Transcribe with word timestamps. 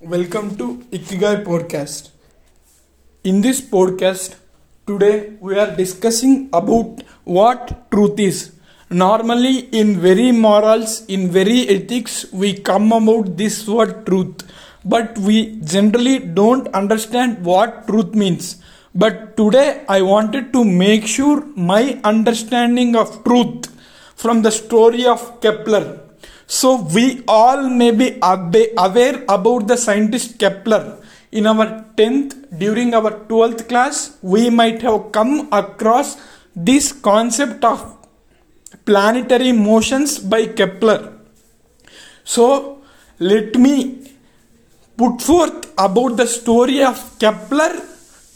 Welcome 0.00 0.56
to 0.58 0.76
Ikigai 0.92 1.44
podcast. 1.44 2.10
In 3.24 3.40
this 3.40 3.60
podcast, 3.60 4.36
today 4.86 5.32
we 5.40 5.58
are 5.58 5.74
discussing 5.74 6.48
about 6.52 7.02
what 7.24 7.90
truth 7.90 8.18
is. 8.20 8.52
Normally, 8.90 9.68
in 9.80 10.00
very 10.00 10.30
morals, 10.30 11.04
in 11.06 11.28
very 11.30 11.68
ethics, 11.68 12.32
we 12.32 12.54
come 12.54 12.92
about 12.92 13.36
this 13.36 13.66
word 13.66 14.06
truth, 14.06 14.42
but 14.84 15.18
we 15.18 15.60
generally 15.62 16.20
don't 16.20 16.68
understand 16.74 17.44
what 17.44 17.88
truth 17.88 18.14
means. 18.14 18.62
But 18.94 19.36
today, 19.36 19.84
I 19.88 20.02
wanted 20.02 20.52
to 20.52 20.64
make 20.64 21.08
sure 21.08 21.44
my 21.56 22.00
understanding 22.04 22.94
of 22.94 23.24
truth 23.24 23.66
from 24.14 24.42
the 24.42 24.52
story 24.52 25.06
of 25.06 25.40
Kepler 25.40 26.07
so 26.48 26.80
we 26.94 27.22
all 27.28 27.68
may 27.68 27.90
be 27.90 28.18
aware 28.22 29.22
about 29.28 29.68
the 29.68 29.76
scientist 29.76 30.38
Kepler. 30.38 30.96
In 31.30 31.46
our 31.46 31.84
10th, 31.94 32.58
during 32.58 32.94
our 32.94 33.10
12th 33.10 33.68
class, 33.68 34.16
we 34.22 34.48
might 34.48 34.80
have 34.80 35.12
come 35.12 35.48
across 35.52 36.16
this 36.56 36.90
concept 36.90 37.62
of 37.64 37.98
planetary 38.86 39.52
motions 39.52 40.18
by 40.18 40.46
Kepler. 40.46 41.12
So 42.24 42.80
let 43.18 43.54
me 43.56 44.10
put 44.96 45.20
forth 45.20 45.70
about 45.76 46.16
the 46.16 46.26
story 46.26 46.82
of 46.82 47.18
Kepler 47.18 47.78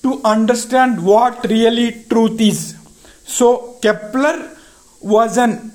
to 0.02 0.20
understand 0.22 1.02
what 1.02 1.46
really 1.48 2.04
truth 2.10 2.38
is. 2.38 2.76
So 3.24 3.78
Kepler 3.80 4.54
was 5.00 5.38
an 5.38 5.72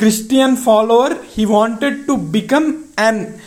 Christian 0.00 0.56
follower, 0.56 1.22
he 1.24 1.44
wanted 1.44 2.06
to 2.06 2.16
become 2.16 2.86
an 2.96 3.38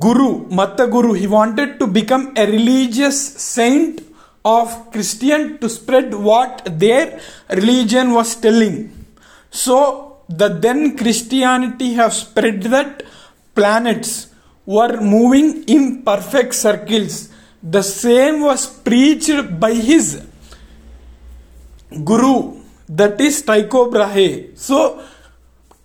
guru, 0.00 0.48
Mata 0.48 0.88
Guru. 0.88 1.12
He 1.12 1.28
wanted 1.28 1.78
to 1.78 1.86
become 1.86 2.32
a 2.36 2.44
religious 2.44 3.18
saint 3.40 4.00
of 4.44 4.90
Christian 4.90 5.58
to 5.58 5.68
spread 5.68 6.12
what 6.12 6.66
their 6.80 7.20
religion 7.50 8.14
was 8.14 8.34
telling. 8.34 9.06
So 9.50 10.18
the 10.28 10.48
then 10.48 10.96
Christianity 10.96 11.94
have 11.94 12.12
spread 12.12 12.62
that 12.74 13.04
planets 13.54 14.28
were 14.64 15.00
moving 15.00 15.62
in 15.68 16.02
perfect 16.02 16.54
circles. 16.56 17.28
The 17.62 17.82
same 17.82 18.40
was 18.40 18.66
preached 18.66 19.60
by 19.60 19.72
his 19.72 20.20
guru 22.04 22.55
that 22.88 23.20
is 23.20 23.42
Tycho 23.42 23.90
Brahe. 23.90 24.56
So 24.56 25.02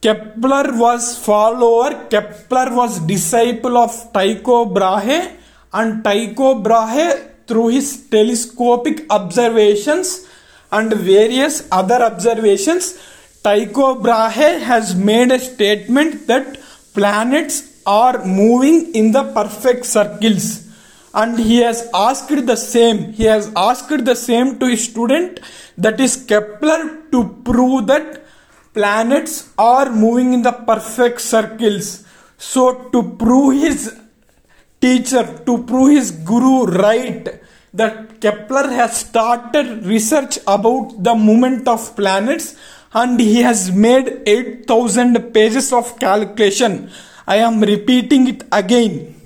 Kepler 0.02 0.78
was 0.78 1.18
follower, 1.18 2.08
Kepler 2.10 2.76
was 2.76 3.00
disciple 3.00 3.78
of 3.78 3.92
Tycho 4.14 4.66
Brahe, 4.66 5.38
and 5.74 6.04
Tycho 6.04 6.56
Brahe 6.56 7.32
through 7.48 7.68
his 7.68 8.08
telescopic 8.10 9.06
observations 9.10 10.28
and 10.72 10.94
various 10.94 11.68
other 11.72 12.02
observations, 12.02 12.98
Tycho 13.44 13.96
Brahe 13.96 14.60
has 14.60 14.96
made 14.96 15.32
a 15.32 15.40
statement 15.40 16.28
that 16.28 16.58
planets 16.94 17.82
are 17.86 18.24
moving 18.26 18.94
in 18.94 19.12
the 19.12 19.24
perfect 19.34 19.86
circles 19.86 20.61
and 21.14 21.40
he 21.40 21.58
has 21.58 21.90
asked 21.94 22.46
the 22.46 22.56
same 22.56 23.12
he 23.14 23.26
has 23.26 23.52
asked 23.56 24.06
the 24.06 24.16
same 24.16 24.58
to 24.60 24.68
his 24.68 24.84
student 24.86 25.40
that 25.78 26.00
is 26.00 26.16
kepler 26.32 26.82
to 27.12 27.24
prove 27.44 27.88
that 27.88 28.22
planets 28.74 29.50
are 29.58 29.90
moving 29.92 30.34
in 30.34 30.42
the 30.42 30.52
perfect 30.52 31.22
circles. 31.22 32.06
So 32.38 32.90
to 32.90 33.16
prove 33.18 33.62
his 33.62 33.98
teacher 34.80 35.24
to 35.46 35.64
prove 35.64 35.92
his 35.92 36.12
guru 36.12 36.66
right 36.66 37.28
that 37.74 38.20
kepler 38.20 38.68
has 38.70 38.98
started 38.98 39.86
research 39.86 40.40
about 40.48 41.04
the 41.04 41.16
movement 41.16 41.68
of 41.68 41.96
planets 41.96 42.56
and 42.94 43.20
he 43.20 43.42
has 43.42 43.72
made 43.72 44.22
8000 44.26 45.34
pages 45.34 45.72
of 45.72 45.98
calculation. 46.00 46.90
I 47.28 47.38
am 47.38 47.62
repeating 47.62 48.28
it 48.28 48.44
again 48.52 49.21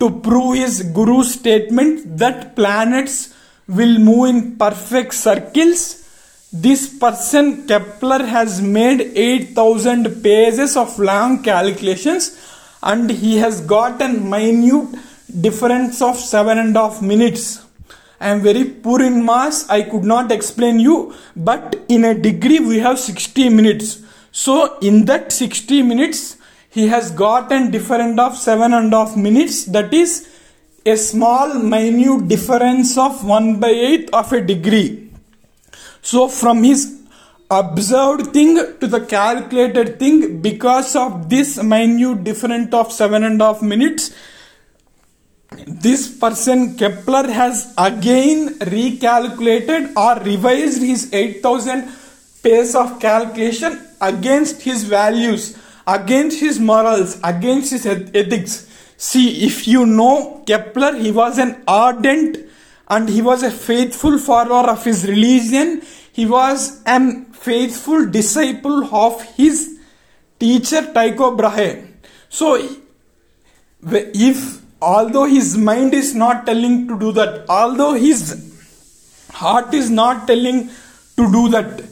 to 0.00 0.10
prove 0.20 0.56
his 0.56 0.82
guru's 0.82 1.34
statement 1.34 2.18
that 2.18 2.54
planets 2.54 3.34
will 3.66 3.98
move 3.98 4.28
in 4.30 4.56
perfect 4.56 5.14
circles. 5.14 6.04
This 6.52 6.98
person 6.98 7.66
Kepler 7.66 8.24
has 8.24 8.62
made 8.62 9.00
8000 9.00 10.22
pages 10.22 10.76
of 10.76 10.98
long 10.98 11.42
calculations 11.42 12.36
and 12.82 13.10
he 13.10 13.36
has 13.38 13.60
got 13.60 14.00
a 14.00 14.08
minute 14.08 14.88
difference 15.40 16.00
of 16.00 16.16
seven 16.16 16.58
and 16.58 16.74
a 16.76 16.80
half 16.80 17.02
minutes. 17.02 17.64
I 18.20 18.30
am 18.30 18.40
very 18.40 18.64
poor 18.64 19.02
in 19.02 19.24
maths, 19.24 19.68
I 19.68 19.82
could 19.82 20.04
not 20.04 20.32
explain 20.32 20.80
you, 20.80 21.14
but 21.36 21.76
in 21.88 22.04
a 22.04 22.14
degree 22.14 22.60
we 22.60 22.78
have 22.78 22.98
60 22.98 23.48
minutes. 23.50 24.02
So 24.32 24.78
in 24.78 25.04
that 25.04 25.32
60 25.32 25.82
minutes, 25.82 26.37
he 26.70 26.88
has 26.88 27.10
gotten 27.10 27.68
a 27.68 27.70
different 27.70 28.20
of 28.20 28.36
seven 28.36 28.74
and 28.74 28.92
a 28.92 28.96
half 29.04 29.16
minutes. 29.16 29.64
That 29.64 29.92
is 29.92 30.28
a 30.84 30.96
small 30.96 31.54
minute 31.54 32.28
difference 32.28 32.96
of 32.96 33.24
1 33.24 33.60
by 33.60 33.68
8 33.68 34.10
of 34.12 34.32
a 34.32 34.40
degree. 34.40 35.10
So 36.02 36.28
from 36.28 36.62
his 36.64 36.98
observed 37.50 38.32
thing 38.32 38.56
to 38.80 38.86
the 38.86 39.00
calculated 39.00 39.98
thing 39.98 40.40
because 40.42 40.94
of 40.94 41.30
this 41.30 41.62
minute 41.62 42.22
difference 42.22 42.74
of 42.74 42.92
seven 42.92 43.24
and 43.24 43.40
a 43.40 43.46
half 43.46 43.62
minutes 43.62 44.14
this 45.66 46.14
person 46.18 46.76
Kepler 46.76 47.30
has 47.30 47.72
again 47.78 48.50
recalculated 48.58 49.96
or 49.96 50.22
revised 50.22 50.82
his 50.82 51.10
8000 51.12 51.88
pace 52.42 52.74
of 52.74 53.00
calculation 53.00 53.80
against 54.02 54.60
his 54.60 54.84
values 54.84 55.56
against 55.88 56.38
his 56.40 56.60
morals, 56.60 57.18
against 57.24 57.72
his 57.72 57.86
ethics. 57.86 58.66
See, 58.96 59.46
if 59.46 59.66
you 59.66 59.86
know 59.86 60.42
Kepler, 60.46 60.94
he 60.96 61.10
was 61.10 61.38
an 61.38 61.62
ardent 61.66 62.36
and 62.88 63.08
he 63.08 63.22
was 63.22 63.42
a 63.42 63.50
faithful 63.50 64.18
follower 64.18 64.68
of 64.70 64.84
his 64.84 65.06
religion. 65.08 65.82
He 66.12 66.26
was 66.26 66.82
an 66.84 67.26
faithful 67.32 68.06
disciple 68.06 68.94
of 68.94 69.22
his 69.36 69.78
teacher 70.38 70.92
Tycho 70.92 71.36
Brahe. 71.36 71.86
So, 72.28 72.56
if 73.82 74.60
although 74.82 75.24
his 75.24 75.56
mind 75.56 75.94
is 75.94 76.14
not 76.14 76.44
telling 76.44 76.86
to 76.88 76.98
do 76.98 77.12
that, 77.12 77.46
although 77.48 77.94
his 77.94 78.44
heart 79.32 79.72
is 79.72 79.88
not 79.88 80.26
telling 80.26 80.68
to 81.16 81.32
do 81.32 81.48
that, 81.48 81.84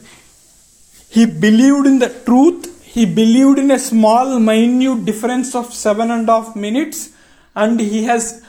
he 1.09 1.25
believed 1.25 1.87
in 1.87 1.99
the 1.99 2.09
truth 2.25 2.76
he 2.93 3.05
believed 3.05 3.59
in 3.59 3.69
a 3.71 3.79
small, 3.79 4.39
minute 4.39 5.05
difference 5.05 5.53
of 5.55 5.73
seven 5.73 6.11
and 6.11 6.27
a 6.29 6.31
half 6.31 6.55
minutes, 6.55 7.11
and 7.55 7.79
he 7.79 8.03
has 8.05 8.43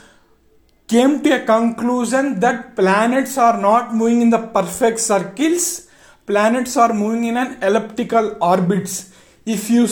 came 0.86 1.22
to 1.22 1.30
a 1.38 1.44
conclusion 1.44 2.40
that 2.40 2.74
planets 2.76 3.36
are 3.36 3.60
not 3.60 3.94
moving 3.94 4.22
in 4.22 4.30
the 4.30 4.42
perfect 4.58 5.00
circles. 5.00 5.88
Planets 6.26 6.76
are 6.76 6.92
moving 6.92 7.24
in 7.24 7.36
an 7.36 7.62
elliptical 7.62 8.36
orbits. 8.40 9.12
If 9.44 9.68
you 9.70 9.86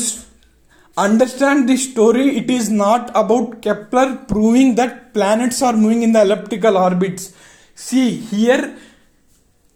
understand 0.97 1.69
this 1.69 1.91
story, 1.91 2.37
it 2.39 2.51
is 2.51 2.71
not 2.71 3.11
about 3.23 3.63
Kepler 3.63 4.09
proving 4.29 4.75
that 4.77 5.13
planets 5.13 5.61
are 5.61 5.77
moving 5.85 6.03
in 6.03 6.13
the 6.13 6.23
elliptical 6.23 6.77
orbits. 6.77 7.33
See 7.75 8.11
here 8.17 8.77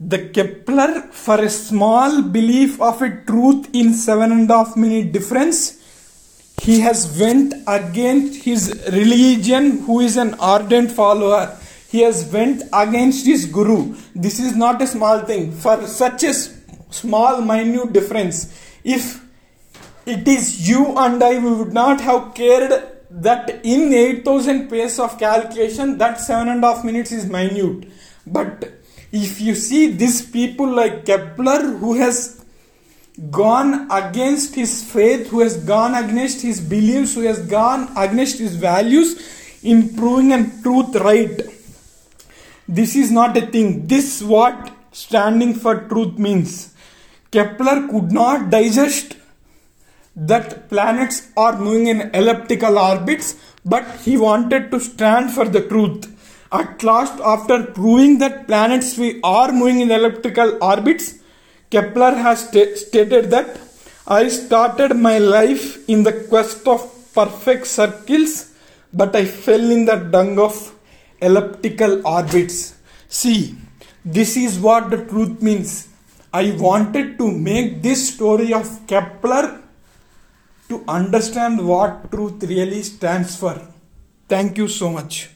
the 0.01 0.29
Kepler 0.31 1.03
for 1.13 1.39
a 1.41 1.51
small 1.51 2.23
belief 2.23 2.81
of 2.81 3.03
a 3.03 3.23
truth 3.25 3.69
in 3.75 3.93
seven 3.93 4.33
and 4.33 4.51
a 4.51 4.57
half 4.57 4.77
minute 4.77 5.13
difference. 5.13 5.77
He 6.63 6.81
has 6.81 7.19
went 7.19 7.55
against 7.67 8.45
his 8.45 8.83
religion 8.93 9.83
who 9.83 10.01
is 10.01 10.17
an 10.17 10.35
ardent 10.41 10.91
follower. 10.91 11.57
He 11.89 12.01
has 12.01 12.33
went 12.33 12.63
against 12.73 13.27
his 13.27 13.47
guru. 13.47 13.95
This 14.15 14.41
is 14.41 14.57
not 14.57 14.81
a 14.81 14.87
small 14.87 15.21
thing. 15.21 15.53
For 15.53 15.87
such 15.87 16.25
a 16.25 16.33
small 16.91 17.41
minute 17.43 17.93
difference 17.93 18.53
if 18.85 19.25
it 20.07 20.27
is 20.27 20.69
you 20.69 20.97
and 20.97 21.23
i 21.23 21.39
we 21.39 21.53
would 21.53 21.73
not 21.73 22.01
have 22.01 22.35
cared 22.35 22.73
that 23.11 23.61
in 23.65 23.93
8000 23.93 24.69
pace 24.69 24.99
of 24.99 25.19
calculation 25.19 25.99
that 25.99 26.21
seven 26.21 26.49
and 26.49 26.65
a 26.65 26.75
half 26.75 26.85
minutes 26.85 27.13
is 27.13 27.27
minute. 27.27 27.89
But 28.27 28.80
if 29.13 29.41
you 29.41 29.55
see 29.55 29.93
these 29.93 30.23
people 30.23 30.69
like 30.69 31.05
Kepler 31.05 31.63
who 31.79 31.95
has 31.95 32.45
gone 33.31 33.91
against 33.91 34.55
his 34.55 34.91
faith, 34.91 35.29
who 35.29 35.41
has 35.41 35.57
gone 35.65 35.95
against 35.95 36.43
his 36.43 36.61
beliefs, 36.61 37.15
who 37.15 37.23
has 37.23 37.41
gone 37.47 37.91
against 37.97 38.39
his 38.39 38.57
values 38.57 39.59
in 39.63 39.95
proving 39.95 40.33
and 40.33 40.63
truth 40.63 40.95
right. 40.97 41.41
This 42.69 42.95
is 42.97 43.11
not 43.11 43.37
a 43.37 43.47
thing. 43.47 43.87
This 43.87 44.23
what 44.23 44.73
standing 44.93 45.55
for 45.55 45.89
truth 45.89 46.19
means. 46.19 46.75
Kepler 47.31 47.89
could 47.89 48.13
not 48.13 48.51
digest 48.51 49.17
that 50.17 50.69
planets 50.69 51.29
are 51.37 51.59
moving 51.59 51.89
in 51.89 52.11
elliptical 52.15 52.79
orbits, 52.79 53.37
but 53.65 53.85
he 54.01 54.17
wanted 54.17 54.71
to 54.71 54.81
stand 54.81 55.31
for 55.31 55.45
the 55.45 55.67
truth. 55.69 56.17
At 56.53 56.83
last, 56.83 57.21
after 57.21 57.63
proving 57.63 58.19
that 58.19 58.47
planets 58.47 58.99
we 58.99 59.21
are 59.23 59.53
moving 59.53 59.81
in 59.81 59.91
elliptical 59.91 60.59
orbits, 60.61 61.21
Kepler 61.71 62.15
has 62.17 62.49
sta- 62.49 62.75
stated 62.75 63.31
that 63.31 63.61
I 64.07 64.29
started 64.29 64.97
my 64.97 65.19
life 65.19 65.89
in 65.89 66.03
the 66.03 66.13
quest 66.29 66.67
of 66.67 66.81
perfect 67.15 67.69
circles, 67.69 68.53
but 68.93 69.15
I 69.15 69.25
fell 69.25 69.71
in 69.71 69.85
the 69.85 69.97
dung 69.97 70.41
of 70.41 70.75
elliptical 71.21 72.05
orbits. 72.05 72.75
See, 73.09 73.57
this 74.05 74.37
is 74.37 74.59
what 74.59 74.91
the 74.91 75.05
truth 75.05 75.41
means. 75.41 75.89
I 76.33 76.57
wanted 76.59 77.19
to 77.19 77.31
make 77.31 77.83
this 77.83 78.15
story 78.15 78.53
of 78.53 78.87
Kepler 78.89 79.61
to 80.69 80.85
understand 80.89 81.65
what 81.67 82.11
truth 82.11 82.43
really 82.43 82.83
stands 82.83 83.37
for. 83.37 83.61
Thank 84.29 84.59
you 84.59 84.67
so 84.67 84.91
much. 84.91 85.31